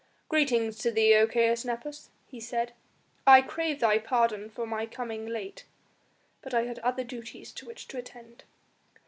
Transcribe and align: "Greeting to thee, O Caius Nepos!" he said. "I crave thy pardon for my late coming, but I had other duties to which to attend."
"Greeting 0.29 0.71
to 0.73 0.89
thee, 0.89 1.13
O 1.13 1.27
Caius 1.27 1.63
Nepos!" 1.63 2.09
he 2.25 2.39
said. 2.39 2.73
"I 3.27 3.43
crave 3.43 3.79
thy 3.81 3.99
pardon 3.99 4.49
for 4.49 4.65
my 4.65 4.79
late 4.87 4.91
coming, 4.91 5.51
but 6.41 6.55
I 6.55 6.63
had 6.63 6.79
other 6.79 7.03
duties 7.03 7.51
to 7.51 7.67
which 7.67 7.87
to 7.89 7.99
attend." 7.99 8.43